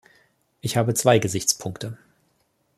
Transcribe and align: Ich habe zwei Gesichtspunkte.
Ich 0.61 0.77
habe 0.77 0.95
zwei 0.95 1.19
Gesichtspunkte. 1.19 1.95